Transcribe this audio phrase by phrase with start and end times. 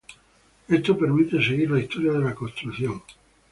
[0.67, 3.03] Esto permite seguir la historia de la construcción.